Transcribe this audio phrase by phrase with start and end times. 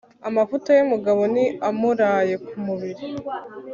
[0.27, 3.03] amavuta y'umugabo ni amuraye ku mubiri